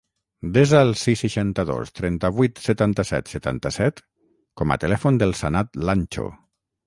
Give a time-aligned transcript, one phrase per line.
[0.53, 4.03] Desa el sis, seixanta-dos, trenta-vuit, setanta-set, setanta-set
[4.61, 6.27] com a telèfon del Sanad Lancho.